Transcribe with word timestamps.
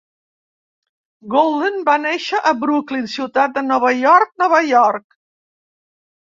Golden 1.33 1.77
va 1.89 1.97
néixer 2.05 2.39
a 2.53 2.53
Brooklyn, 2.63 3.05
ciutat 3.17 3.55
de 3.59 3.65
Nova 3.73 3.93
York, 3.99 4.33
Nova 4.45 4.63
York. 4.71 5.07